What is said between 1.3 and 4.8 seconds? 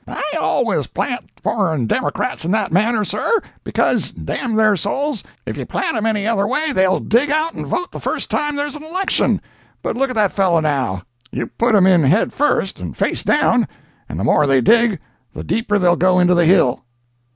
foreign Democrats in that manner, sir, because, damn their